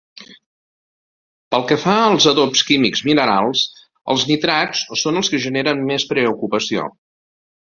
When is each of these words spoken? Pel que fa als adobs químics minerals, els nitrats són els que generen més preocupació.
Pel 1.55 1.65
que 1.71 1.77
fa 1.83 1.97
als 2.05 2.25
adobs 2.31 2.65
químics 2.71 3.05
minerals, 3.09 3.63
els 4.15 4.25
nitrats 4.31 4.83
són 5.03 5.21
els 5.23 5.31
que 5.35 5.45
generen 5.45 5.85
més 5.91 6.09
preocupació. 6.17 6.89